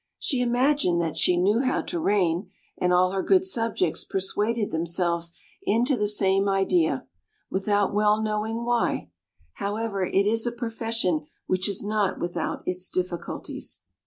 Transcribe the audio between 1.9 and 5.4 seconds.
reign, and all her good subjects persuaded themselves